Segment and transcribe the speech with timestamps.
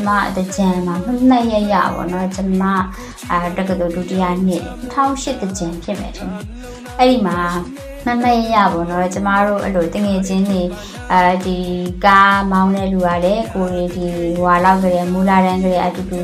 [0.00, 2.62] ကျမအတကြံမှာမှတ်မှတ်ရရပေါ့နော်ကျမ
[3.30, 4.62] အာတက္ကသိုလ်ဒုတိယနှစ်
[4.92, 6.44] 2008တကြံဖြစ်မယ်ထင်တယ်
[6.98, 7.38] အဲ့ဒီမှာ
[8.06, 10.62] မမရရပေါ့နော်ကျမတို့အဲ့လိုတငယ်ချင်းတွေ
[11.12, 11.58] အဲဒီ
[12.04, 14.06] ကားမောင်းတဲ့လူကလည်းကိုရီဒီ
[14.40, 16.20] ဟွာလောက်ကလေးမူလာတန်းကလေးအတူတူ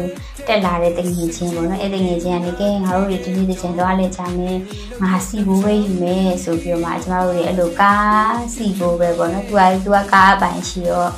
[0.46, 4.58] တက်လာတဲ့တငယ်ချင်းပေါ့နော်အဲ့တငယ်ချင်းကနေကဲငါတို့ဒီနေ့တချင်သွားလဲချာမယ်
[5.02, 11.10] ငါစီဘိုးပဲယူမယ်ဆိုပြီးတော့မှကျမတို့တွေအဲ့လိုကားစီဘိုးပဲပေါ့နော်သူကသူကကားအပိုင်ရှိတော့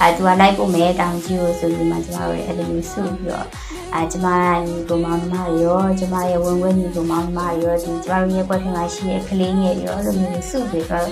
[0.00, 3.46] အဲသူကလိုက်ဖို့မဲတောင်ကြီးကိုဆိုပြီးမှကျမတို့တွေအဲ့လိုမျိုးစုပြီးတော့
[3.94, 4.26] အဲကျမ
[4.66, 11.08] ညီကိုမောင်နှမတွေရောကျမရဲ့ဝင်ဝဲညီကိုမောင်နှမတွေရောဒီကျမတို့ရဲ့ကွက်ထင်မှာရှိတဲ့ကလေးငယ်တွေရောအဲ့လိုမျိုးစုပြီးတော့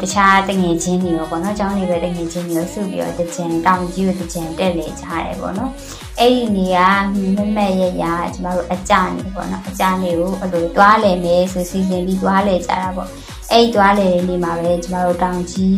[0.00, 5.70] တခြားတငယ်ချင်းတွေရောပေါ့နော်။ကျောင်းနေပဲတငယ်ချင်းတွေရောစုပြီးတော့တကြံတောင်ကြီးကိုတကြံတက်လေကြတယ်ပေါ့နော်။
[6.20, 6.88] အဲ့ဒီနေရာ
[7.36, 13.10] မမက်ရရကျမတို့အကြနေပေါ့နော်။အကြနေကိုအဲ့လိုသွားလေမယ်ဆိုစီစဉ်ပြီးသွားလေကြတာပေါ့။
[13.52, 15.76] အဲ့ဒီသွားလေနေမှာပဲကျမတို့တောင်ကြီး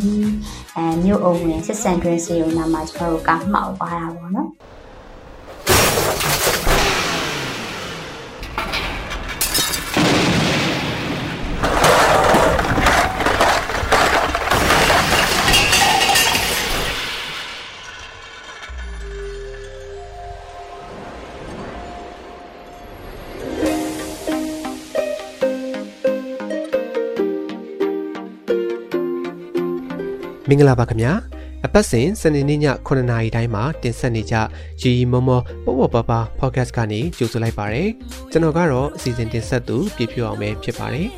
[0.67, 0.67] အဲ
[1.04, 4.48] မြို့အုံဝင်စစ်စံတွင်းစီရုံနာမှာကျမတို့ကမှောက်သွားတာပေါ့နော်။
[30.50, 31.12] မင်္ဂလာပါခင်ဗျာ
[31.66, 34.34] အပတ်စဉ်စနေနေ့ည9:00နာရီတိုင်းမှာတင်ဆက်နေကြ
[34.80, 37.84] ရီရီမောမောပေါ့ပေါ့ပါပါ podcast ကနေကြိုဆိုလိုက်ပါရစေ
[38.30, 41.08] ကျွန်တော်ကတော့အစီအစဉ်တင်ဆက်သူပြည့်ဖြူအောင်ပဲဖြစ်ပါတယ်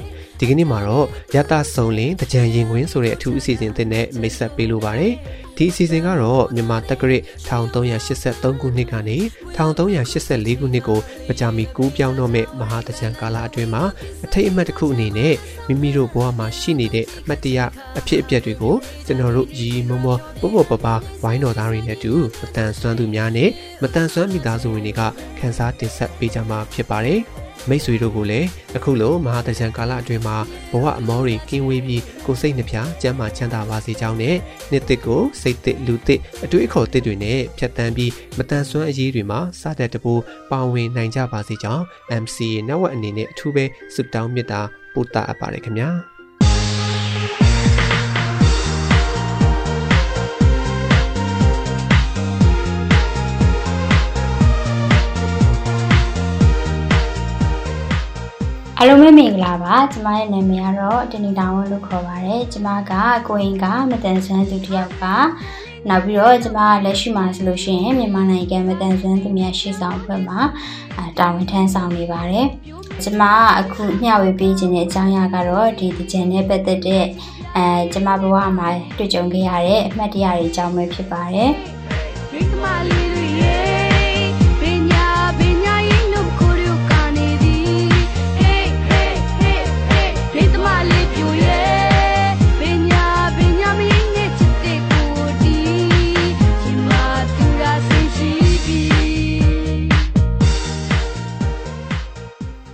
[0.41, 5.14] ဒီကနေ့မှာတော့ရတဆုံလင်တကြံရင်ခွင်းဆိုတဲ့အထူးအစီအစဉ်တင်နဲ့မိတ်ဆက်ပေးလိုပါတယ်
[5.56, 9.17] ဒီအစီအစဉ်ကတော့မြန်မာတက္ကရာ1383ခုနှစ်ကနေ
[9.56, 13.83] 1384ခုနှစ်ကိုမကြာမီကူးပြောင်းတော့မဲ့မဟာတကြံကာလအတွင်းမှာ
[14.24, 15.34] အထိတ်အမှတ်တစ်ခုအနေနဲ့
[15.67, 17.58] မိမိတို့ဘဝမှာရှိနေတဲ့အမှတ်တရ
[17.98, 18.74] အဖြစ်အပျက်တွေကို
[19.06, 20.86] ကျွန်တော်တို့ရီမမောပို့ပို့ပပ
[21.23, 23.50] ဝိုင်းတော်သားတွေနဲ့တူမတန်ဆွမ်းသူများနဲ့
[23.83, 25.00] မတန်ဆွမ်းမိသားစုဝင်တွေက
[25.39, 27.20] ခန်းစားတင်ဆက်ပေးကြမှာဖြစ်ပါတယ်။
[27.69, 30.37] မိတ်ဆွေတို့ကိုလည်းအခုလိုမဟာတကြံကာလအတွင်းမှာ
[30.73, 34.37] ဘဝအမောတွေကင်းဝေးပြီးကိုယ်စိတ်နှပြကျမ်းမာချမ်းသာပါစေကြောင်းနဲ့
[34.71, 40.13] နှစ်သက်ကိုစိတ်သက်လူသက်အတွေ့အခေါ်သက်တွေနဲ့ဖြတ်တန်းပြီးမတန်ဆွမ်းအရေးတွေမှာစတဲ့တပူ
[40.51, 41.85] ပါဝင်နိုင်ကြပါစေကြောင်း
[42.23, 44.61] MCA Network အနေနဲ့အထူးပဲဆုတောင်းမေတ္တာ
[44.95, 45.91] ပို့တာအပ်ပါတယ်ခင်ဗျာ။
[59.20, 62.92] မင်္ဂလာပါကျမရဲ့နာမည်ကတော့တင်နီတောင်ဝလို့ခေါ်ပါတယ်ကျမက
[63.29, 65.05] ကိုရင်ကမတန်ဆွမ်းသူတယောက်က
[65.89, 70.41] နောက်ပြီးတော့ကျမလက်ရှိမှာဆိုလို့ရှိရင်မြန်မာနိုင်ငံမတန်ဆွမ်းသူများရှေ့ဆောင်အဖွဲ့မှာ
[71.19, 72.47] တာဝန်ထမ်းဆောင်နေပါတယ်
[73.03, 73.23] ကျမ
[73.59, 77.05] အခုမျှဝေပေးခြင်းတဲ့အကြောင်းအရာကတော့ဒီတကြံနဲ့ပတ်သက်တဲ့
[77.57, 81.51] အဲကျမဘဝမှာတွေ့ကြုံခဲ့ရတဲ့အမှတ်တရတွေအကြောင်းပဲဖြစ်ပါတယ်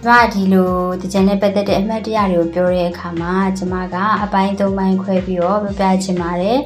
[0.09, 0.73] ကျမဒီလို
[1.03, 6.59] တကြံနဲ့ပတ်သက်တဲ့အမှတ်တရတွေကိုပြောတဲ့အခါမှာကျမကအပိုင်း၃ပိုင်းခွဲပြီးတော့ပြပြချင်ပါတယ်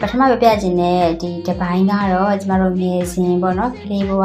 [0.00, 4.24] ပထမပြပြချင်တဲ့ဒီတစ်ပိုင်းကတော့ကျမတို့ငယ်စဉ်ပေါ့နော်ကလေးဘဝ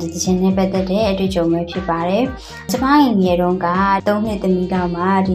[0.00, 2.24] ဒီတခြင်းနဲ့ပတ်သက်တဲ့အတွေ့အကြုံပဲဖြစ်ပါတယ်။
[2.70, 3.66] ကျမငယ်ငယ်တုန်းက
[4.06, 5.34] ၃နှစ်သမီးတောင်မှဒီ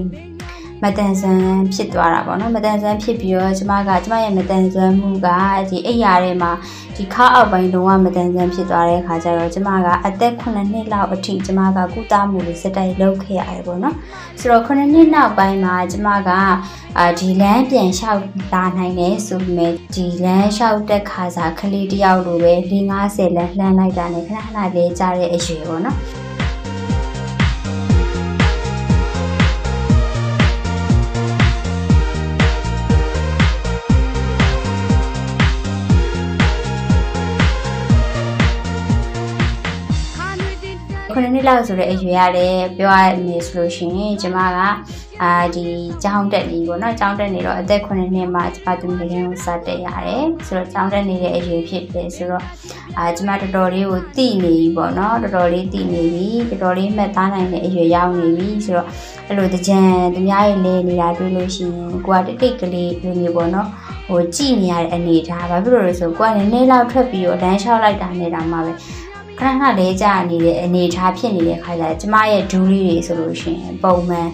[0.84, 5.28] မတန်ဆန်းဖြစ်သွားတာပေါ့နော်မတန်ဆန်းဖြစ်ပြီးတော့ကျမကကျမရဲ့မတန်ဆန်းမှုက
[5.69, 6.51] ဒီအိယာထဲမှာ
[6.95, 13.95] ဒီခါအောက်ပိုင်းလုံးဝမတန်ဆန်းဖြစ်သွားတဲ့အခါကျတော့ကျမကအသက်9နှစ်လောက်အထိကျမကကုသမှုတွေစက်တိုက်လုပ်ခဲ့ရတယ်ပေါ့နော်
[14.40, 16.29] ဆိုတော့9နှစ်နောက်ပိုင်းမှာကျမက
[16.97, 18.22] အာဒီလမ်းပြန်လျှောက်
[18.53, 26.28] လာနိုင်တယ်ဆိုပေမဲ့ဒီလမ်းလျှောက်တက်ခါစားကလေးတယောက်လိုပဲ450လမ်းလှမ်းလိုက်တာနဲ့ခဏခဏလေးကြားတဲ့အရွယ်ပေါ့နော်
[41.40, 44.59] နှစ်လောက်ဆိုတဲ့အရွယ်ရတယ်ပြောရမယ်ဆိုလို့ရှိရင်ကျမက
[45.24, 45.66] အာဒီ
[46.03, 52.44] ကျောင်းတက်နေပေါ့နော်ကျောင်းတက်နေတော့အသက်9နှစ်မှာကျမသူငယ်ချင်းကိုစတက်ရတယ်ဆိုတော့ကျောင်းတက်နေတဲ့အရွယ်ဖြစ်တယ်ဆိုတော့
[52.97, 58.88] အာကျမတော်တော်လေးကိုတည်နေပြီပေါ့နော်တော်တော်လေးတည်နေပြီတော်တော်လေးမှတ်သားနိုင်တဲ့အရွယ်ရောက်နေပြီဆိုတော့
[59.28, 59.80] အဲ့လိုတကြံ
[60.14, 63.68] သူများရဲ့လဲနေတာတွေ့လို့ရှိရင်ကိုကတိတ်တိတ်ကလေးလိုမျိုးပေါ့နော်
[64.08, 68.72] ဟိုကြည်နေရတဲ့အနေထားဘာဖြစ်လို့လဲဆိုကိုကလည်းနည်းနည်းလောက်ထွက်ပြီးတော့လမ်းလျှောက်လိုက်တာနဲ့တောင်မှပဲ
[69.40, 74.30] ခဏခဏလေးကြာနေတဲ့အနေထားဖြစ်နေတဲ့ခါကျကျမရဲ့ဒူးလေးတွေဆိုလို့ရှိရင်ပုံမှန်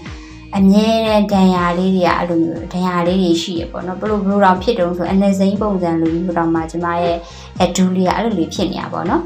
[0.58, 7.18] အမြဲတမ်းဒဏ်ရာလေးတွေကအဲ့လိုမျိုးဒဏ်ရာလေးတွေရှိရပေါ့နော်ဘလို့ဘလို့တော့ဖြစ်တုံးဆိုအနေစိမ့်ပုံစံလိုမျိုးတော့မှကျမရဲ့
[7.62, 9.22] အဒူလေးကအဲ့လိုလေးဖြစ်နေတာပေါ့နော်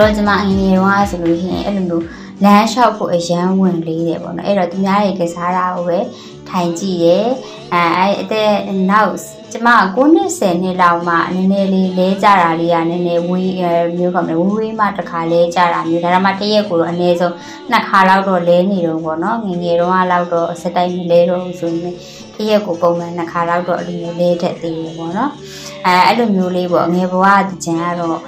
[0.00, 2.04] တဲ့ဆိုတော့ကျမအငယ်တော့ဆိုလို့ရှိရင်အဲ့လိုမျိုး
[2.44, 5.98] လမ်းလျှောက်ဖို့အရန်ဝင်လေးတယ်ပေါ့နော်အဲ့တော့သူများတွေကစားတာကိုပဲ
[6.48, 7.26] ထိုင်ကြည့်တယ်
[7.74, 8.52] အဲအဲ့အသက်
[8.90, 9.14] နောက်
[9.52, 17.34] ကျမ9နှစ်10နှစ်လောက်မှနည်းနည်းလေးလဲကြတာလေးကနည်းနည်းဝေးအဲမျိုးကမလဲဝေးဝေးမှတစ်ခါလဲကြတာမျိုးဒါတော့မှတစ်ရက်ကိုတော့အနည်းဆုံး
[17.70, 21.94] နှစ်ခါလောက်တော့လဲနေတော့ပေါ့နော်ငယ်ငယ်တော့လောက်တော့စက်တိုင်းမလဲတော့ဘူးဆိုရင်
[22.40, 25.30] တစ်ရက်ကိုပုံမှန်နှစ်ခါလောက်တော့အလိုမျိုးလဲတတ်သေးတယ်ပေါ့နော်
[25.86, 28.18] အဲအဲ့လိုမျိုးလေးပေါ့ငယ်ဘဝတကြံကတော့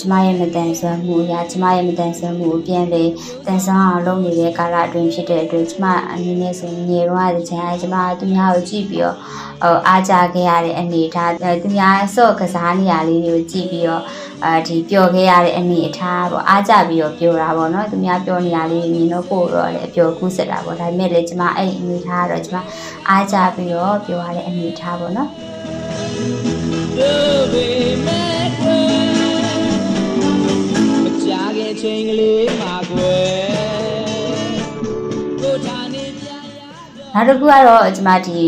[0.00, 3.04] ကျမရဲ့မတန်ဆွမ်းမှုအရာကျမရဲ့မတန်ဆွမ်းမှုကိုပြန်လေ
[3.46, 9.16] တန်ဆွမ်းအောင်လုပ်နေတဲ့ကာလအတွင်းဖြစ်တဲ့အတွက်ကျမအနေနဲ့ဆိုငယ်တော့တဲ့ချင်အဲကျမသူများကိုကြည့်ပြီးတော့
[9.62, 11.32] ဟိုအားကြခဲ့ရတဲ့အနေအထား
[11.62, 14.02] သူများဆော့ကစားနေရလေးတွေကိုကြည့်ပြီးတော့
[14.44, 22.56] အဲဒီပျော်ခဲ့ရတဲ့အနေအထားပေါ့အားကြပြီးတော့ပျော်တာပေါ့နော်သူများပျော်နေရလေးမြင်တော့ကိုယ်တော့လည်းအပျော်ကူးစက်တာပေါ့ဒါပေမဲ့လည်းကျမအဲ့ဒီအနေအထားကတော့ကျမ
[23.08, 25.28] အားကြပြီးတော့ပျော်ရတဲ့အနေအထားပေါ့နော်
[26.98, 27.66] Love me
[28.06, 28.50] mad
[31.02, 33.50] မကြခဲ့ချိန်ကလေးမှာကွယ်
[35.42, 36.60] ကိုချာနေပြန်ရ
[37.14, 38.40] နောက်တစ်ခုကတော့ကျမဒီ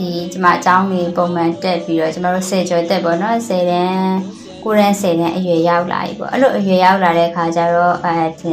[0.00, 4.16] ဒီကျမအကြောင်းလေးပုံမှန်တက်ပြီးတော့ကျမတို့10ကျော်တက်ပေါ့နော်10တန်း
[4.64, 8.52] ကိုရန်10တန်းအရွယ်ရောက်လာပြီပေါ့အဲ့လိုအရွယ်ရောက်လာတဲ့အခါကျတော့အဲဒီ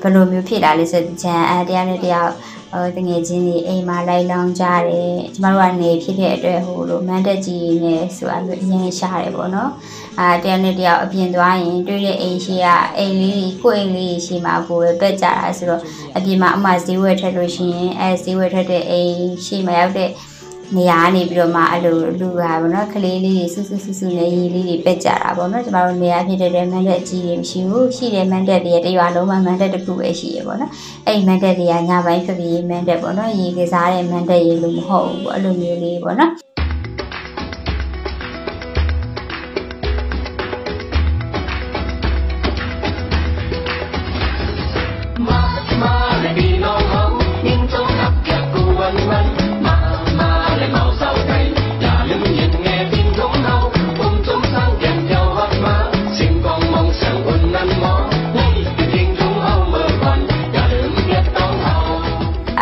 [0.00, 2.28] ဘယ်လိုမျိုးဖြစ်လာလဲဆိုတော့ဂျန်အဲတရားနဲ့တရား
[2.72, 9.70] ဟိုတငယ်ချင်းတွေအိမ်မှာလိုက်လောင်းကြတယ်ကျမတို့ကနေဖြစ်တဲ့အတွက်ဟိုလိုမန်တက်ကြီးနဲ့ဆိုအဲ့လိုအရင်ရှားတယ်ပေါ့နော်
[10.20, 12.66] အာတရားနဲ့တရားအပြင်သွားရင်တွေ့တဲ့အိမ်ရှိက
[12.96, 15.82] အိမ်လေးကိုယ့်အိမ်လေးရှိမှာကိုယ်ပဲပက်ကြတာဆိုတော့
[16.16, 19.14] အပြင်မှာအမှဈေးဝယ်ထက်လို့ရှိရင်အဲဈေးဝယ်ထက်တဲ့အိမ်
[19.46, 20.10] ရှိမှာရောက်တဲ့
[20.74, 30.72] နေရာကနေပြီးတော့မှအဲ့လိုလူပါဗောနော်ကလေးလေးတွေဆူဆူဆူဆူနဲ့ရေးလေးတွေပက်ကြတာဗောနော်ကျမတို့နေရာဖြစ်တဲ့မန်တက်ကြီးတွေမရှိဘူးရှိတယ်မန်တက်တွေတရွာလုံးမှာမန်တက်တစ်ခုပဲရှိရဗောနော်
[31.06, 36.55] အဲ့ဒီမန်တက်တွေကညပိုင်းဖြစ်ပြီးမန်တက်ဗောနော်ရေကစားတဲ့မန်တက်ရေလို့မဟုတ်ဘူးဗောအဲ့လိုမျိုးလေးဗောနော်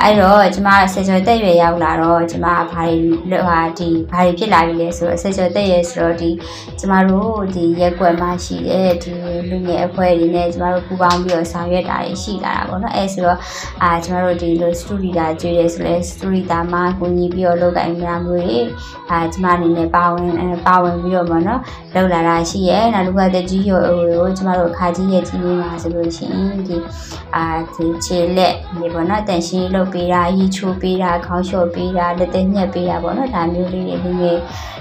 [0.06, 6.30] အဲ့တော့ကျမဆယ်ကျော်တက်ရွယ်ရောက်လာတော့ကျမဘာတွေဟာဒီဘာတွေဖြစ်လာပြီလဲဆိုတော့ဆယ်ကျော်တက်ရွယ်ဆိုတော့ဒီ
[6.78, 9.12] ကျမတို့ဒီရက်ွက်မှာရှိတဲ့ဒီ
[9.50, 13.38] လူငယ်အဖွဲ့တွေနဲ့ကျမတို့ပူးပေါင်းပြီးတော့ဆောင်ရွက်တာတွေရှိလာတာပေါ့နော်အဲဆိုတော့
[13.82, 18.58] အာကျမတို့ဒီလိုစတူဒီတာကျွေးရဲဆိုလဲစတူဒီတာမှာကိုညီပြီးတော့လုပ်ကိုင်များမျိုးတွေ
[19.10, 20.30] အာကျမအနေနဲ့ပါဝင်
[20.66, 21.60] ပါဝင်ပြီးတော့ပေါ့နော်
[21.94, 26.76] လုပ်လာတာရှိရဲနောက်တစ်ခါတကြီးရောကိုကျမတို့ခါကြီးရဲ့ကြီးလေးမှာဆိုလို့ရှိရင်ဒီ
[27.36, 34.38] အာဒီခြေလက်ဒီပေါ့နော်တန်ရှင်းလုပ်ပေးတာရီချိုးပေးတာခေါင်းလျှော်ပေးတာလက်သက်ညက်ပေးတာပေါ့နော်ဒါမျိုးလေးတွေငယ်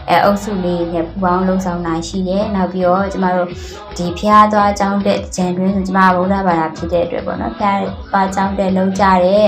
[0.10, 3.50] အဲအုပ်စုလေးနဲ့ပူပေါင်းလှုပ်ဆောင်တာရှိရဲနောက်ပြီးတော့ကျမတို့
[3.98, 9.48] ဒီဖျားသွားအကြောင်းတဲ့ဂျန်တွင်းဆိုကျမဗုဒ္ဓဘာသာဖြစ်တဲ့အတွက်ပေါ့နော်ဖျားသွားအကြောင်းတဲ့လုံးကြတဲ့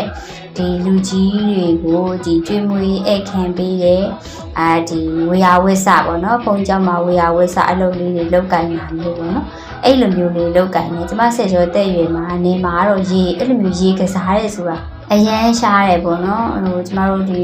[0.57, 4.03] ဒီလူကြီးတွေကိုဒီကျွေးမွေးအိတ်ခံပေးတဲ့
[4.59, 9.45] အာဒီဝေယဝစ်စပေါ့နော်ဘုံကြောင့်မှာဝေယဝစ်စအလုပ်လေးတွေလောက်ကင်တာမျိုးပေါ့နော်
[9.83, 14.77] အဲ့လိုမျိုးလေးလောက်ကင်နေကျမဆက်ကျော်တဲ့ရွယ်မှာနေမှာတော့ရေအဲ့လိုမျိုးရေကစားရဲဆိုတာ
[15.13, 17.43] အရန်ရှားတယ်ပေါ့နော်ဟိုကျမတို့ဒီ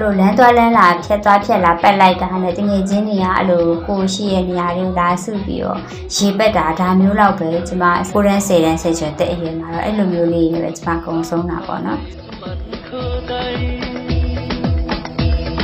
[0.00, 5.78] လိုလမ်းသွားလမ်းလာဖြတ်သွားဖြတ်လာပက်လိုက်တာနဲ့တငယ်ချင်းတွေကအဲ့လိုကိုရှိရဲ့နေရာတွေကိုလာစုပြီးတော့
[6.16, 12.00] ရေပက်တာဒါမျိုးလောက်ပဲကျမကိုရန်10တန်းဆက်ကျော်တဲ့အရွယ်မှာတော့အဲ့လိုမျိုးလေးတွေပဲကျမကုံဆုံးတာပေါ့နော်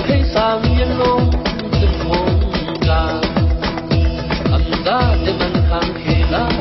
[0.08, 1.30] Hãy sang yên lông
[1.72, 2.40] từng mong
[2.86, 3.02] ca
[4.50, 6.59] Âm đã để mình khang khi lá cô lòng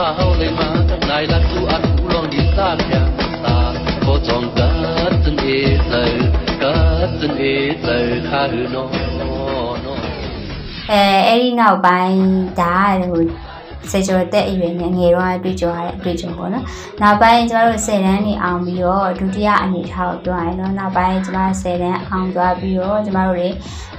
[0.00, 0.68] khao lấy mà
[1.08, 3.00] lại là tu ăn tu lòng đi xa mẹ
[3.42, 3.72] xa
[4.06, 6.04] Có chọn cất chân ế tờ
[6.60, 7.98] cất chân ế tờ
[8.30, 8.84] khá hư nó
[9.18, 9.36] nó
[10.92, 12.20] အဲအဲ့ဒီနောက်ပိုင်း
[12.60, 12.76] ဒါ
[13.10, 13.22] ဟို
[13.89, 16.65] စေကျော်တက်အရွယ်နဲ့ငယ်တော့အတွေ့ကြုံရတဲ့အတွေ့အကြုံပေါ့နော်
[17.01, 23.49] နောက်ပိုင်းကျမတို့10တန်းနေအောင်ပြီးတော့ဒုတိယအနေထားကိုပြောရရင်တော့နောက်ပိုင်းကျမ10တန်းအောင်သွားပြီးတော့ကျမတို့တွေ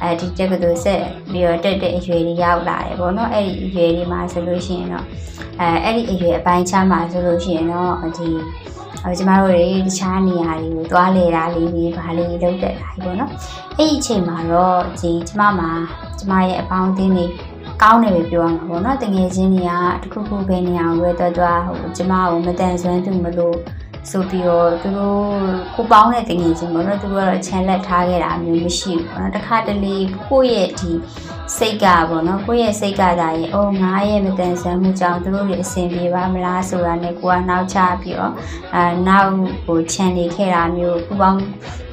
[0.03, 5.07] အဲဒီတက္ကသိုလ်ဆက်ပြီးတော့တက်တဲ့အရွယ်တွေရောက်လာတယ်ပေါ့နော်အဲ့ဒီအရွယ်တွေမှာဆိုလို့ရှိရင်တော့
[5.61, 8.29] အဲအဲ့ဒီအရွယ်အပိုင်းခြားမှာဆိုလို့ရှိရင်တော့ဒီ
[9.05, 13.31] အဲကျမတို့တွေတခြားနေရာတွေကိုသွားလေတာလေးတွေဗာလေးလုပ်တက်တာကြီးပေါ့နော်
[13.79, 15.71] အဲ့ဒီအချိန်မှာတော့ဒီကျမမှာ
[16.19, 17.27] ကျမရဲ့အပေါင်းအသင်းတွေ
[17.83, 19.73] ကောင်းတယ်ပဲပြောရမှာပေါ့နော်တကယ်ချင်းတွေက
[20.03, 23.57] တခုခုပဲနေအောင်ဝဲတော့တော့ဟိုကျမကိုမတန်ဆွမ်းသူမလို့
[24.11, 25.23] ဆိုပြီးတော့သူတို့
[25.77, 29.97] ကိုပေါင်းတဲ့တကယ်ချင်းပေါ့နော်သူတို့ကတော့ channel ထားခဲ့တာမျိုးမရှိဘူးပေါ့နော်တခါတလေ
[30.29, 30.93] ကိုယ့်ရဲ့ဒီ
[31.57, 38.33] စိတ်ကပေါ့နော်ကိုယ့်ရဲ့စိတ်ကသာရင်အိုးငါရဲ့မတန်ဆန်းမှုကြောင့်သူတို့တွေအဆင်ပြေပါမလားဆိုတာနဲ့ကိုကနောက်ချပြီးတော့
[38.75, 39.31] အဲနောက်
[39.65, 41.41] ဟိုခြံနေခဲ့တာမျိုးပူပေါင်း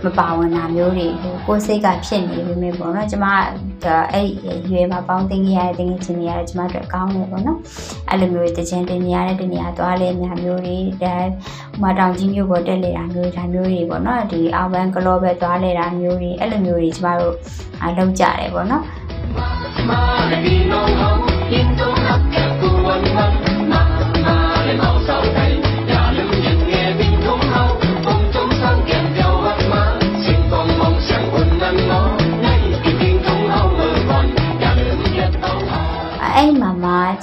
[0.05, 3.25] မပါဝင်တာမျိုးတွေဟိုကိုယ်စိတ်ကဖြစ်နေပြီမျိုးပေါ့နော်ကျမ
[4.13, 7.59] အဲ့ဒီရွယ်မှာပေါင်းသိငရတဲ့တကယ်ချင်းတွေရတယ်ကျမတို့ကောင်းတယ်ပေါ့နော်
[8.09, 11.25] အဲ့လိုမျိုးတကြံတင်နေရတဲ့တနေရာသွားလဲများမျိုးတွေဒါဥ
[11.81, 17.35] မာတောင်ကြီးမျိုးပေါ်တက်လေတာမျိုးဒါမျိုးတွေပေါ့နော်ဒီအောက်ဘန်ကလောပဲသွားလဲတာမျိုးတွေအဲ့လိုမျိုးတွေကျမတို့
[17.83, 18.83] အလုပ်ကြတယ်ပေါ့နော်
[20.31, 22.68] အဲ့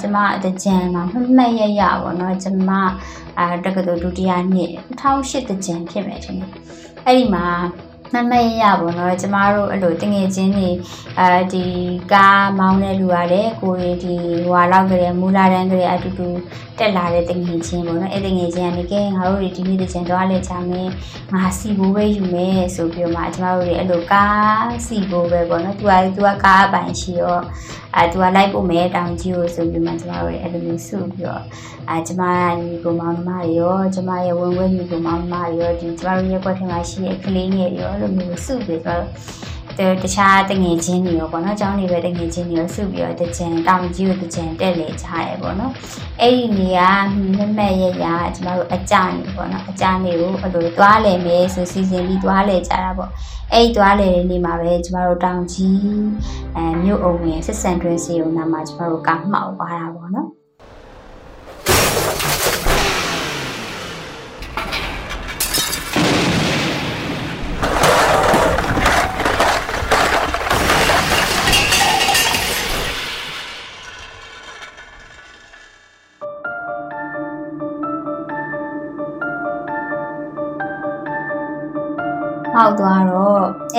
[0.01, 2.71] ကျမအတကြံမှာမှတ်မှတ်ရရပေါ့နော်ကျမ
[3.37, 6.51] အာတက္ကသိုလ်ဒုတိယနှစ်2008တကြံဖြစ်မယ်ထင်တယ်
[7.05, 7.45] အဲ့ဒီမှာ
[8.13, 10.69] မမရရပေါ့နော်ကျမတို့အဲ့လိုတငယ်ချင်းတွေ
[11.19, 11.65] အဲဒီ
[12.13, 14.15] ကားမောင်းတဲ့လူရတယ်ကိုရီဒီ
[14.47, 16.27] ဟွာလောက်ကလေးမူလာတန်းကလေးအတူတူ
[16.79, 20.89] တက်လာတဲ့တငယ်ချင်းပေါ့နော်အဲ့တငယ်ချင်းကနေကဲငါတို့တွေဒီနေ့တကြံတော့လဲချမယ်
[21.33, 27.43] ငါစီဘိုးပဲယူမယ်ဆိုပြီးတော့မှကျမတို့တွေအဲ့လိုကားစီဘိုးပဲပေါ့နော်သူကသူကကားအပိုင်ရှိတော့
[27.95, 31.43] အဲသူကလိုက်ဖို့မဲတောင်ကြီးကိုဆိုပြီးမှကျမတို့တွေအဲ့လိုမျိုးစုပြီးတော့
[31.89, 32.21] အဲကျမ
[32.59, 45.71] ညီကိုမောင်နှမတွေရောကျမရဲ့ဝင်ဝဲညီကိုမောင်နှမတွေရောဒီကျမတို့ရဲ့ကွက်ထဲမှာရှိတဲ့ကလေးငယ်တွေရောအဲ့လိုမျိုးစုပြီးကျမတို့တတခြားတငယ်ချင်းတွေရောပေါ့နော်။ကျောင်းတွေပဲတငယ်ချင်းတွေရောစုပြီးတော့တကြံတောင်ကြီးကိုတကြံတက်လေကြရဲပေါ့နော်။
[46.21, 46.89] အဲ့ဒီနေရာ
[47.37, 53.11] မမက်ရရကျမတို့အကြနေပေါ့နော်။အကြနေကိုအဲ့လိုသွားလေမယ်ဆိုစီစဉ်ပြီးသွားလေကြတာပေါ့။
[53.53, 55.81] အဲ့ဒီသွားလေတဲ့နေမှာပဲကျမတို့တောင်ကြီး
[56.55, 60.29] အဲမြို့အုံဝင်စစ်စံတွင်းစီကိုနာမှာကျမတို့ကမှောက်သွားတာပေါ့နော်။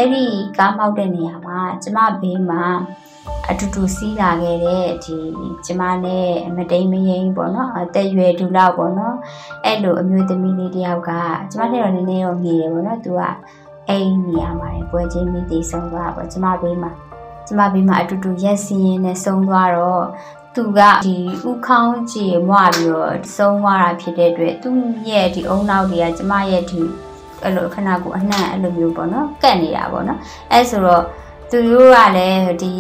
[0.01, 0.27] အဲ့ဒီ
[0.59, 2.65] ကားမောက်တဲ့နေရာမှာကျမဘေးမှာ
[3.51, 5.17] အတူတူစီးလာခဲ့တဲ့ဒီ
[5.67, 9.17] ကျမနဲ့မတိန်မရင်ပေါ့နော်အသက်ရွယ်ဒူလောက်ပေါ့နော်
[9.65, 11.11] အဲ့လိုအမျိုးသမီးလေးတယောက်က
[11.51, 13.21] ကျမနဲ့တော့နည်းနည်းတော့ငေတယ်ပေါ့နော်သူက
[13.89, 16.91] အဲ့ဒီနေရာမှာပွဲချင်းမိသေးဆုံးသွားပေါ့ကျမဘေးမှာ
[17.47, 20.05] ကျမဘေးမှာအတူတူရက်စီရင်နဲ့ဆုံးသွားတော့
[20.55, 21.17] သူကဒီ
[21.49, 24.79] ဥခေါင်းကြည်မွပြီးတော့ဆုံးသွားတာဖြစ်တဲ့အတွက်သူ့
[25.09, 26.83] ရဲ့ဒီအုံနောက်တွေကကျမရဲ့ဒီ
[27.45, 30.19] အဲ့လိုခဏကိုအနှံ့အဲ့လိုမျိုးပေါ့နော်ကတ်နေတာပေါ့နော်
[30.53, 31.05] အဲ့ဆိုတော့
[31.51, 32.73] သူတို့ကလည်းဒီ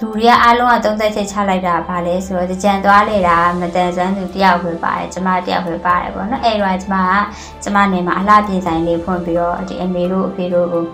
[0.00, 7.12] လူတွေကအားလုံးကသုံးသက်ချက်ချလိုက်တာဗာလဲဆိုတော့ကြံသွားလေတာမတန်ဆွမ်းသူတယောက်ပဲပါတယ်ကျမတယောက်ပဲပါတယ်ပေါ့နော်အဲ့တော့ကျမက
[7.62, 10.84] ကျမနေမှာအလှပြင်ဆိုင်လေးဖွင့်ပြီးတော့ဒီအမေတို့အဖေတို့ကို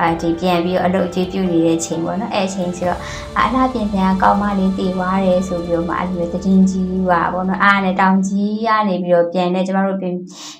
[0.00, 3.00] အဲဒီပြန်ပြီးတော့အလုပ်အကျပြုနေတဲ့ချိန်ပေါ့နော်အဲ့ချိန်ဆိုတော့
[3.38, 10.14] အလှပြင်ဆိုင်ကကောင်းမလေးတည်သွားတယ်ဆိုပြီးတော့မှအဲ့လိုတည်ကြီးပါပေါ့နော်အားနဲ့တောင်ကြီးရနေပြီးတော့ပြန်နေကျမတို့ပြင်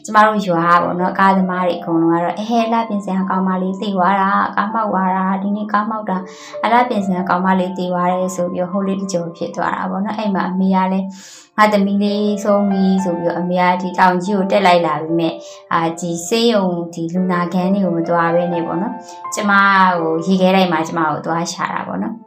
[0.05, 6.17] ကျမတို့ရွာပေါ့နော်ကားသမားတွေအကုန်လုံးကတော့အဲလှပြင်ဆိုင်ကကောင်းမလေးတည်သွားတာကားမောက်သွားတာဒီနေ့ကားမောက်တာ
[6.65, 11.07] အလှပြင်ဆိုင်ကကောင်းမလေးတည်သွားတယ်ဆိုပြီးတော့ဟိုလေးတကြုံဖြစ်သွားတာပေါ့နော်အဲ့မှာအမေကလည်း
[11.59, 15.35] ငါသမီးလေးဆုံးပြီဆိုပြီးတော့အမေကဒီတောင်ကြီးကိုတက်လိုက်လာပြီမဲ့
[15.73, 18.95] အာဒီစေးရုံဒီလူနာခန်းတွေကိုမသွားဘဲနေပေါ့နော်
[19.35, 19.53] ကျမ
[20.01, 22.24] ဟိုရေခဲတိုင်းမှာကျမကိုသွားရှာတာပေါ့နော်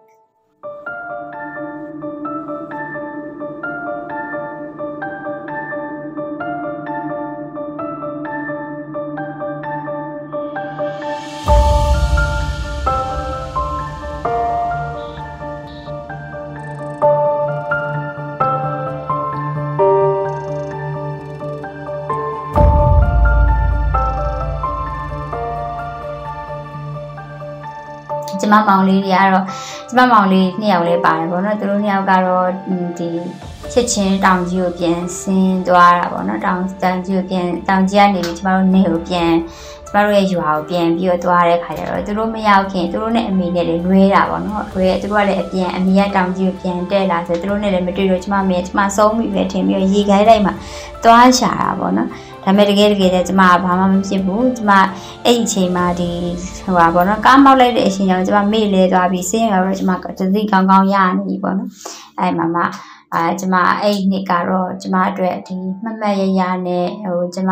[28.48, 29.46] ကျမမောင်လေးတွေကတော့
[29.90, 32.48] ကျမမောင်လေးနှစ်ယောက်လေးပါတယ်ပေါ့နော်သူတို့နှစ်ယောက်ကတော့
[32.98, 33.10] ဒီ
[33.72, 39.32] ချစ်ချင်းတောင်ကြီးကိုပြန်ဆင်းသွားတာပေါ့နော်တောင်တောင်ကြီးကိုပြန်တောင်ကြီးကနေပြီးကျမတို့နေကိုပြန်
[39.88, 50.52] ကျမတို့ရဲ့ရွာကိုပြန်ပြီးတော့သွားတဲ့ခါကျတော့သူတို့မရောက်ခင်သူတို့နဲ့အမေနဲ့လည်းလွဲတာပေါ့နော်လွဲသူတို့ကလည်းအပြန်အမေကတောင်ကြီးကိုပြန်တက်လာဆိုသူတို့နဲ့လည်းမတွေ့တော့ကျမမေကျမဆုံးပြီပဲထင်ပြီးတော့ရေခိုင်းလိုက်မှ
[51.04, 52.10] သွားရှာတာပေါ့နော်
[52.48, 54.72] ဒါပေမဲ့တကယ်တကယ်လည်းကျမကဘာမှမဖြစ်ဘူးကျမ
[55.26, 56.12] အဲ့ဒီအချိန်မှာဒီ
[56.64, 61.70] ဟိုပါပေါ့နော်ကားမောက်လိုက်တဲ့အချိန်ကျတော့ကျမမေ့လဲသွားပြီးစင်းရတော့ကျမတသိကောင်းကောင်းရနေပြီပေါ့နော်
[62.20, 62.64] အဲ့မှာမှ
[63.14, 67.52] အဲကျမအဲ့ဒီနှစ်ကတော့ကျမအတွက်ဒီမှတ်မှတ်ရရနဲ့ဟိုကျမ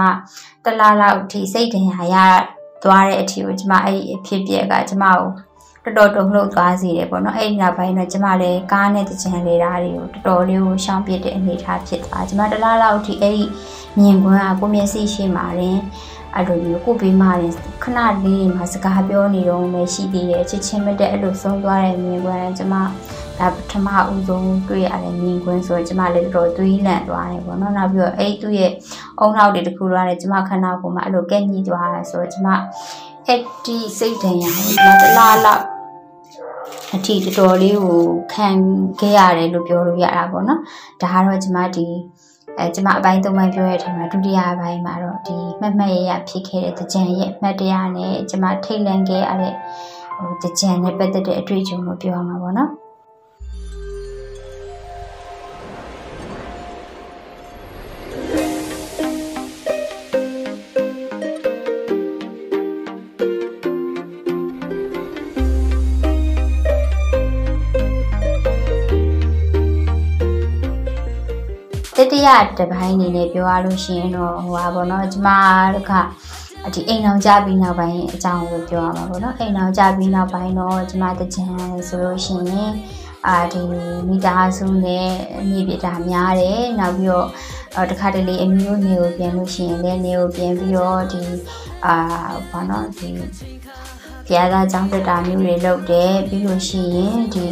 [0.66, 2.16] တလားလောက်ဒီစိတ်ဒဏ်ရာရ
[2.84, 5.28] သွားတဲ့အထီကိုကျမအဲ့ဒီအဖြစ်ပြက်ကကျမကို
[5.86, 13.44] တော်တော်တုန်လှုပ်သွားစေတယ်ပေါ့နော်အဲ့ဒီနောက်ပိုင်းတော့ကျမလည်းကားနဲ့တကြံလေးဓာတ်တွေကိုတော်တော်လေးကိုရှောင်ပြစ်တဲ့အနေအထားဖြစ်သွားကျမတလားလောက်ထိအဲ့ဒီ
[14.00, 15.80] မြင်ကွင်းကကိုမျက်စိရှိမှရင်
[16.36, 22.76] အဲ့လိုမျိုးကိုပေးမှရင်ခဏလေးမှစကားပြောနေတော့မှရှိသေးတယ်ချစ်ချင်းမတဲ့အဲ့လိုဆုံးသွားတဲ့မြင်ကွင်းကျမ
[23.40, 28.72] ဒါပထမဦးဆုံးတွေ့ရတဲ့မြင်ကွင်းဆိုတော့ကျမလည်းတော်တော်သွေးလန့်သွားတယ်ပေါ့နော်နောက်ပြီးတော့အဲ့သူ့ရဲ့
[29.20, 32.48] အုံနောက်တွေတခုတော့လည်းကျမခန္ဓာကိုယ်မှာအဲ့လိုကဲ့ညှိသွားတယ်ဆိုတော့ကျမ
[33.28, 35.75] အဲ့ဒီစိတ်ဒဏ်ရာကိုကျမတလားလောက်
[36.96, 38.00] အထီတော်တော်လေးကို
[38.34, 38.48] ခံ
[39.00, 40.62] ခဲ့ရတယ်လို့ပြောလို့ရတာပေါ့နော်
[41.02, 41.86] ဒါကတော့ကျမဒီ
[42.58, 49.54] အဲကျမအပိုင်းသုံးပိုင်းပြောရတဲ့အချိန်မှာဒုတိယအပိုင်းမှာတော့ဒီမှတ်မှတ်ရရဖြစ်ခဲ့တဲ့ကြံရဲ့မှတ်တရားနဲ့ကျမထိတ်လန့်ခဲ့ရတဲ့
[50.42, 52.70] ဟိုကြံနဲ့ပတ်သက်တဲ့အတွေ့အကြုံကိုပြောရမှာပေါ့နော်
[72.26, 72.28] ယ
[72.58, 75.30] တစ်ပိုင်းအနေနဲ့ပြောရလို့ရှိရင်တော့ဟိုပါဘောနော်ကျမ
[75.74, 75.94] တို့က
[76.74, 81.46] ဒီအိမ်အောင်ကြပြီးနောက်ပိုင်းအကြောင်းကိုပြောရမှာပေါ့နော်အိမ်အောင်ကြပြီးနောက်ပိုင်းတော့ကျမတကြံ
[81.88, 82.72] ဆိုလို့ရှိရင်
[83.28, 83.62] အာဒီ
[84.08, 85.10] မိသားစုနဲ့
[85.50, 91.22] မြေပြတာများတယ်နောက်ပြီးတော့တခါတလေအမျိုးနေကိုပြန်လို့ရှိရင်လည်းနေကိုပြန်ပြီးတော့ဒီ
[91.86, 91.96] အာ
[92.52, 93.10] ဘာနော်ဒီ
[94.28, 97.46] ဘုရားသားကျောင်းတက်တာမျိုးတွေလုပ်တယ်ပြီးလို့ရှိရင်ဒီ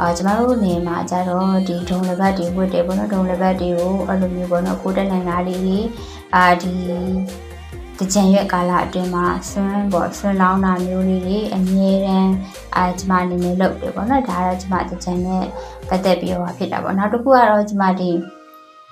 [0.00, 5.78] အာကျမတို့နေမှာကြတော့ဒီဒုံလက်ဘတ်တွေဝတ်တယ်ပေါ့နော်ဒုံလက်ဘတ်တွေကိုအဲ့လိုမျိုးပေါ့နော်ကိုတက်နိုင်တာလေးတွေ
[6.34, 6.72] အာဒီ
[7.98, 12.32] တကြံရွက်ကာလအတွင်းမှာဆွမ်းပေါ့ဆွမ်းလောင်းတာမျိုးလေးတွေအမြဲတမ်း
[12.76, 15.44] အာကျမအနေနဲ့လုပ်တယ်ပေါ့နော်ဒါကတော့ကျမတကြံနဲ့
[15.88, 18.10] ပတ်သက်ပြီးတော့ဖြစ်တာပေါ့နောက်တစ်ခုကတော့ကျမဒီ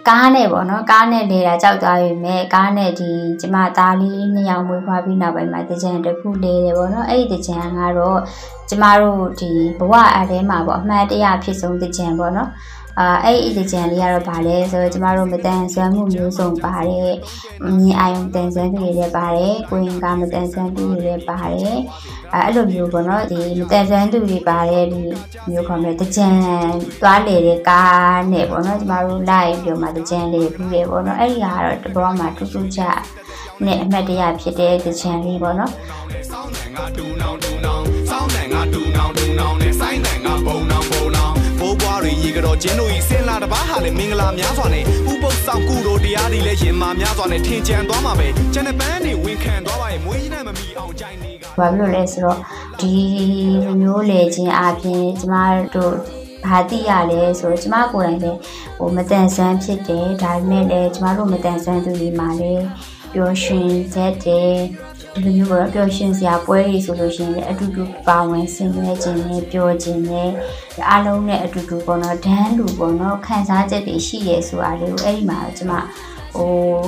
[0.06, 8.20] ကားနဲ့ပေါ့နော်ကားနဲ့နေတာကြောက်သွားပြီမဲ့ကားနဲ့ဒီကျမသားလေးနှစ်ယောက်မွေးဖွားပြီးနောက်ပိုင်းမှာတကြံတစ်ခုလေးတယ်ပေါ့နော်အဲ့ဒီတကြံကတော့
[8.68, 12.48] ကျမတို့ဒီဘဝအထဲမှာပေါ့အမှန်တရားဖြစ်ဆုံးတကြံပေါ့နော်
[13.00, 17.14] အာအဲ့ဒီကြံလေးကတော့ဗာလဲဆိုတော့ကျမတို့မတန်ဆွမ်းမှုမျိုးစုံပါတယ်
[17.78, 21.78] မြင်အာယုံတန်ဆွမ်းသူတွေလည်းပါတယ်ကိုရင်ကမတန်ဆွမ်းသူတွေလည်းပါတယ်
[22.34, 25.00] အဲအဲ့လိုမျိုးပေါ့နော်ဒီမတန်ဆွမ်းသူတွေပါတယ်ဒီ
[25.50, 26.28] မျိုးခေါ်မယ်တကြံ
[27.00, 32.80] သွားလေတဲ့ကားနဲ့ပေါ့နော်ကျမတို့လိုက်ပြီးတော့မှတကြံလေးပြီးတယ်ပေါ့နော်အဲ့ဒီဟာကတော့တဘောမှာတူတူချ
[33.64, 35.72] နဲ့အမှတ်တရဖြစ်တဲ့တကြံလေးပေါ့နော်
[36.30, 40.67] စောင်းတယ်ငါဒူနောင်ဒူနောင်စောင်းတယ်ငါဒူနောင်ဒူနောင်နဲ့ဆိုင်းတယ်ငါဘုံနောင်ဘုံနောင်
[41.98, 52.38] ဘိုးဘွားတွေရေကတော့ကျင်းတို့ဤစင်လာတပားဟာလည်းမင်္ဂလာများစွာနဲ့ဥပုပ်ဆောင်ကုတို့တရားတွေလည်းရင်မာများစွာနဲ့ထင်ကြံသွားမှာပဲကျန်တဲ့ပန်းတွေဝင်ခံသွားပါရဲ့မွေးကြီးနဲ့မမီအောင်ကြိုင်နေကဘာဖြစ်လို့လဲဆိုတော့
[52.80, 52.92] ဒီ
[53.64, 55.34] လိုမျိုးလေခြင်းအပြင်ကျမ
[55.74, 55.94] တို့
[56.46, 58.38] ဘာတိရလဲဆိုတော့ကျမကိုယ်တိုင်လည်း
[58.78, 62.64] ဟိုမတန်ဆွမ်းဖြစ်တယ်ဒါပေမဲ့လည်းကျမတို့မတန်ဆွမ်းသူတွေမှာလည်း
[63.12, 64.54] ပျော်ရွှင်ချက်တယ်
[65.24, 70.30] ဒီလိုမျိုးပေါ့ပျော်ရွှင်စရာပွဲတွေဆိုလို့ရှိရင်လည်းအတူတူပါဝင်ဆင်နွှဲခြင်းနဲ့ပျော်ခြင်းနဲ့
[70.88, 75.72] အားလုံးနဲ့အတူတူပေါ့နော်ဒန်းလူပေါ့နော်ခံစားချက်တွေရှိရဲဆိုတာလေးကိုအဲ့ဒီမှာကျမ
[76.36, 76.78] ဟို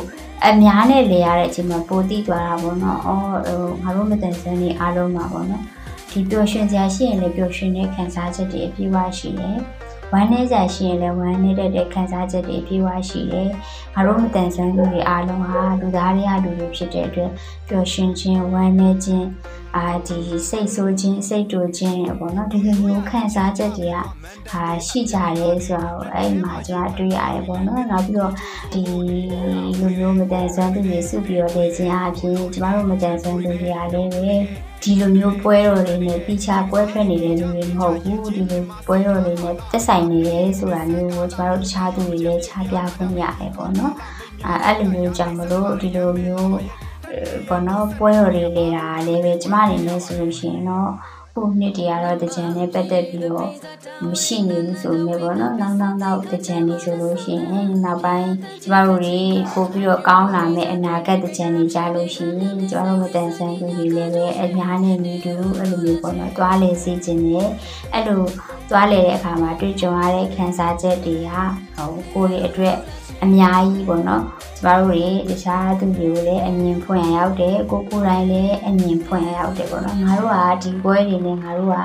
[0.46, 5.62] အများနဲ့လေရတဲ့အချိန်မှာပိုတိသွားတာပေါ့နော်။အော်ဟိုငါတို့မတန်ဆန်းနေအားလုံးမှာပေါ့နော်။
[6.10, 9.58] ဒီပျော်ရွှင်စရာရှိရင်လည်းပျော်ရွှင်တဲ့ခံစားချက်တွေအပြည့်အဝရှိတယ်။
[10.12, 13.48] ဝမ်းနည်းစရာရှိရင်လည်းဝမ်းနည်းတဲ့တဲ့ခံစားချက်တွေအပြည့်အဝရှိတယ်။
[13.94, 17.30] ငါတို့မတန်ဆန်းသူတွေအားလုံးဟာလူသားတွေကလူတွေဖြစ်တဲ့အတွက်
[17.68, 19.26] ပျော်ရွှင်ခြင်းဝမ်းနည်းခြင်း
[19.76, 20.18] အာဒီ
[20.48, 23.96] စိတ်ဆိုးခြင်းစိတ်တူခြင်းပေါ့နော်ဒီလိုမျိုးခံစားချက်တွေက
[24.50, 28.32] အာရှိကြတယ်ဆိုတော့အဲ့မှာကျွန်တော်တွေ့ရတယ်ပေါ့နော်နောက်ပြီးတော့
[28.72, 28.82] ဒီ
[29.78, 34.36] လူမျိုးမတန်ဆွမ်းသူတွေစုပြီးတော့လေ့ကျင့်အားဖြင့်ကျမတို့မတန်ဆွမ်းသူတွေကလည်းပဲ
[34.82, 43.94] ဒီလိုမျိုးပွဲတော်တွေနဲ့တိကျပွဲထွက်နေတဲ့လူတွေမဟုတ်ဘူးဒီလိုပွဲတော်တွေနဲ့တက်ဆိုင်နေတယ်ဆိုတာမျိုးကိုကျမတို့တခြားသူတွေလည်းခြားပြခွင့်ရတယ်ပေါ့နော်
[44.46, 46.50] အဲအဲ့လိုမျိုးကြောင့်မလို့ဒီလိုမျိုး
[47.48, 53.48] ဘောနော်ပွဲတော်တွေလေတာလည်းပဲကျမအနေနဲ့ဆိုလို့ရှိရင်တော့ပူ ခုနှစ်တည်းကတော့တကြံနဲ့ပတ်သက်ပြီးတော့
[54.06, 58.30] မရှိနေဘူးဆိုနေပေါ့နော်နောက်နောက်နောက်တကြံနေဆိုလို့ရှိရင်နောက်ပိုင်း
[58.62, 59.18] ကျမတို့တွေ
[59.52, 67.48] ပို့ပြီးတော့ကောင်းလာမယ့်အနာဂတ်တကြံနေကြလို့ရှိရင်ကျမတို့မတန်ဆန်းသူတွေလည်းပဲအများနဲ့နေတူအဲ့လိုမျိုးပေါ့နော်တွားလေစီခြင်းနဲ့
[67.94, 68.22] အဲ့လို
[68.70, 71.30] တွားလေတဲ့အခါမှာတွေ့ကြုံရတဲ့ခံစားချက်တွေက
[71.76, 72.76] ဟိုကိုယ်တွေအတွက်
[73.24, 74.22] အများကြီးပေါ့နော်
[74.56, 81.78] ကျမတို့တွေတခြားသူတွေကိုလည်းအမြင်ဖွင့်ရရောက်တယ်ကိုကိုယ်တိုင်လည်းအမြင်ဖွင့်ရရောက်တယ်ပေါ့နော်ငါတို့ကဒီပွဲတွေနဲ့ငါတို့က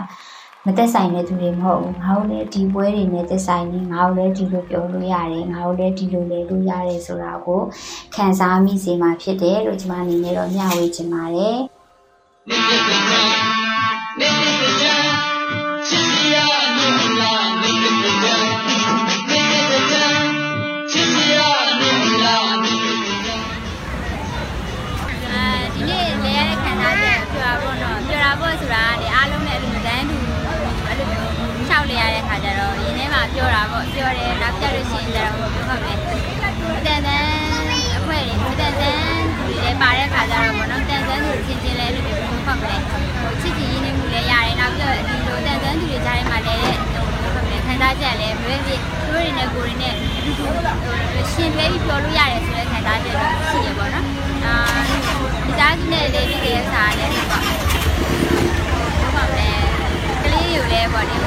[0.66, 7.62] မသက်ဆိုင်တဲ့သူတွေမဟုတ်ဘူးငါတို့လည်းဒီပွဲတွေနဲ့သက်ဆိုင်နေငါတို့လည်းဒီလိုပြောလို့ရတယ်ငါတို့လည်းဒီလိုလေလို့ရတယ်ဆိုတာကို
[8.16, 11.58] ခံစားမိစေမှာဖြစ်တယ်လို့ကျမအနေနဲ့တော့မျှဝေချင်ပါတယ်
[33.36, 35.98] ပြောတာပေါ့ပြောတယ်နောက်ကြလို့ရှိရင်ကျတော့ပြောဟုတ်တယ်
[36.86, 37.24] တန်တန်
[37.98, 39.00] အဖွဲတွေတန်တန်
[39.48, 50.46] ဒီလေပါတဲ့ခါကျတော့ပေါ့နော်တန်တန်သူချင်းချင်းလဲလို့ပြောဟုတ်တယ်ဟိုချစ်ချစ်ရင်းနှီးမှုလည်းရတယ်နောက်ပြီးတော့ဒီလိုတန်တန်သူတွေကြားထဲမှာလည်းဟိုဟုတ်တယ်ခံစားချက်လည်းဘယ်ဖြစ်သူတွေနဲ့ကိုယ်တွေနဲ့အတူတူ
[51.32, 54.06] ရှင်တွဲပြီးပြောလို့ရတယ်ဆိုတဲ့ခံစားချက်တော့ရှိရပေါ့နော်
[54.46, 54.56] အာ
[55.46, 57.40] ဒီသားစုနဲ့လေးဖြစ်တဲ့စားလည်းပေါ့ဘာ
[59.16, 59.52] မှမလဲ
[60.24, 61.18] ကလေးယူလဲပေါ့လေ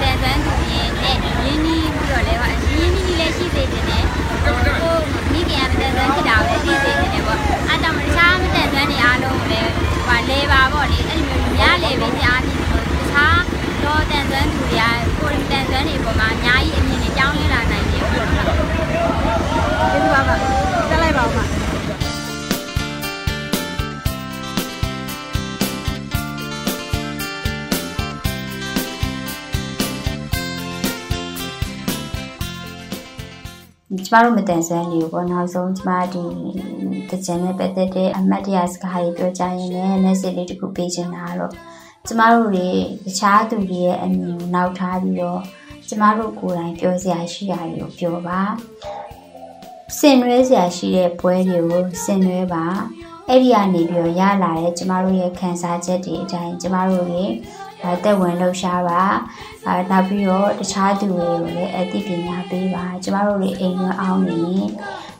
[0.00, 4.04] တန်ဆွမ်းသူ ရင်နဲ့ရင်းနှီးပြီးတော့လဲပေါ့ရင်းနှီးလေးရှိစေတယ်နဲ့
[4.44, 4.96] ဟိုကို
[5.32, 7.38] မိခင်ကမတန်ဆွမ်းဖြစ်တာပဲရှိစေတယ်ပေါ့
[7.68, 9.70] အဲကြောင့်တခြားမတန်ဆွမ်းနေအားလုံးကိုလည်း
[10.06, 12.58] ဟိုလဲပါပေါ့လေအဲ့လိုမျိုးများလေပဲကြားပြီး
[12.98, 13.38] တခြား
[13.84, 15.29] တော့တန်ဆွမ်းသူတွေက
[34.12, 36.22] ကျမတို့မတန်ဆွမ်းနေဘူးပေါ့နောက်ဆုံးကျမဒီ
[37.10, 41.52] တကြံနဲ့ပတ်သက်တဲ့အမတ်တရားစကားတွေပြောကြရင်လည်း message လေးတစ်ခုပေးချင်တာကတော့
[42.06, 42.68] ကျမတို့တွေ
[43.04, 45.40] တခြားသူတွေရဲ့အမြင်ကိုနောက်ထားပြီးတော့
[45.88, 48.40] ကျမတို့ကိုယ်တိုင်ပြောစရာရှိတာတွေကိုပြောပါ
[49.98, 52.64] ဆင်နွှဲစရာရှိတဲ့ပွဲတွေကိုဆင်နွှဲပါ
[53.28, 57.59] အဲ့ဒီကနေပြီးတော့ရလာတဲ့ကျမတို့ရဲ့ခံစားချက်တွေအတိုင်းကျမတို့တွေအဲ
[58.04, 59.02] တက်ဝင်လှူရှားပါ
[59.66, 64.70] အဲနောက်ပြီးတော့တခြားသူတွေကိုလည်းအသိပညာပေးပါကျမတို့တွေအိမ်ဝင်အောင်နေရင်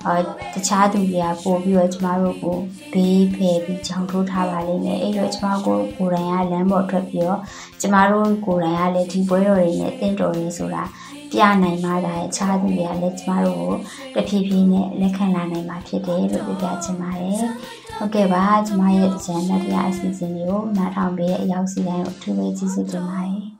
[0.07, 0.17] အဲ
[0.55, 2.57] တခြားသူတွေကပို့ပြီးတော့ကျမတို့ကို
[2.93, 7.41] ဘေးဖယ်ပြီးကြောင်ထိုးထားပါလိမ့်မယ်အဲ့တော့ကျမကိုကိုယ်တိုင်ကလမ်းပေါ်ထွက်ပြီးတော့
[7.81, 10.83] ကျမတို့ကိုယ်တိုင်ကလည်းဒီပွဲတော်တွေနဲ့တင့်တော်ရေးဆိုတာ
[11.33, 13.75] ပြနိုင်မှသာအခြားသူတွေကလည်းကျမတို့
[14.15, 17.43] ကိုတဖြည်းဖြည်းနဲ့လက်ခံလာနိုင်မှာဖြစ်တယ်လို့ပြောပြချင်ပါတယ်
[17.97, 23.60] ဟုတ်ကဲ့ပါကျမရဲ့ကြံတဲ့တရားအစီအစဉ်တွေကိုနားထောင်ပေးတဲ့အရောက်စီတိုင်းကိုအထူးပဲကျေးဇူးတင်ပါတယ်